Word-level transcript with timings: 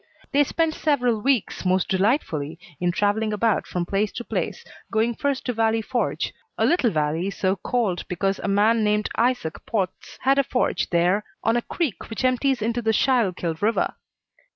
They 0.31 0.43
spent 0.43 0.73
several 0.73 1.21
weeks 1.21 1.63
most 1.63 1.87
delightfully 1.87 2.57
in 2.79 2.91
travelling 2.91 3.31
about 3.31 3.67
from 3.67 3.85
place 3.85 4.11
to 4.13 4.23
place, 4.23 4.65
going 4.91 5.13
first 5.13 5.45
to 5.45 5.53
Valley 5.53 5.83
Forge 5.83 6.33
a 6.57 6.65
little 6.65 6.89
valley 6.89 7.29
so 7.29 7.55
called 7.55 8.07
because 8.07 8.39
a 8.39 8.47
man 8.47 8.83
named 8.83 9.09
Isaac 9.15 9.63
Potts 9.67 10.17
had 10.21 10.39
a 10.39 10.43
forge 10.43 10.89
there 10.89 11.23
on 11.43 11.55
a 11.55 11.61
creek 11.61 12.09
which 12.09 12.25
empties 12.25 12.63
into 12.63 12.81
the 12.81 12.93
Schuylkill 12.93 13.53
River. 13.61 13.93